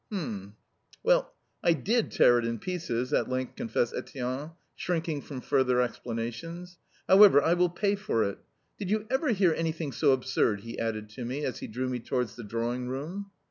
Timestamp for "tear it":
2.09-2.43